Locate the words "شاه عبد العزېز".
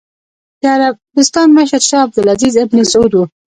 1.89-2.53